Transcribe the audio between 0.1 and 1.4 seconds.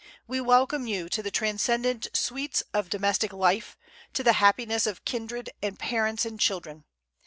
We welcome you to the